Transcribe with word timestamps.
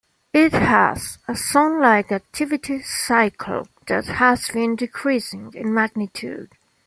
It 0.33 0.51
has 0.53 1.19
a 1.27 1.35
Sun-like 1.35 2.11
activity 2.11 2.81
cycle 2.81 3.67
that 3.87 4.05
has 4.07 4.49
been 4.49 4.75
decreasing 4.75 5.53
in 5.53 5.71
magnitude. 5.75 6.53